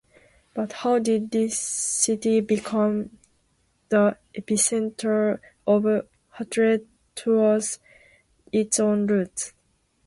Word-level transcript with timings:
But 0.55 0.73
how 0.73 0.97
did 0.97 1.29
this 1.29 1.59
city 1.59 2.39
become 2.39 3.19
the 3.89 4.17
epicenter 4.33 5.39
of 5.67 5.85
hatred 6.39 6.87
towards 7.13 7.77
its 8.51 8.79
own 8.79 9.05
roots? 9.05 9.53